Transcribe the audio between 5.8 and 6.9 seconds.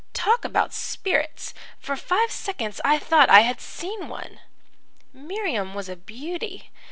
a beauty.